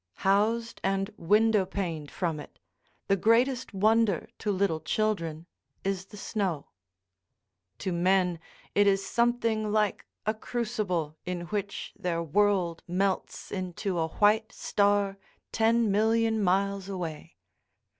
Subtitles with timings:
[0.21, 2.57] _Housed and windowpaned from it,
[3.07, 5.45] the greatest wonder to little children
[5.83, 6.71] is the snow.
[7.77, 8.39] To men,
[8.73, 15.19] it is something like a crucible in which their world melts into a white star
[15.51, 17.37] ten million miles away.